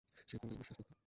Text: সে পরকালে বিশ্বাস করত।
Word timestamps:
সে 0.29 0.35
পরকালে 0.39 0.59
বিশ্বাস 0.61 0.77
করত। 0.79 0.91